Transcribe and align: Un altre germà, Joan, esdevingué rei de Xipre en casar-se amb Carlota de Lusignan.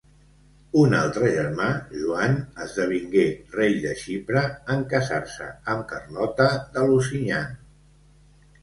Un 0.83 0.95
altre 0.99 1.27
germà, 1.35 1.67
Joan, 1.99 2.33
esdevingué 2.65 3.27
rei 3.59 3.77
de 3.85 3.93
Xipre 4.05 4.45
en 4.77 4.83
casar-se 4.95 5.53
amb 5.77 5.87
Carlota 5.95 6.51
de 6.77 6.89
Lusignan. 6.91 7.51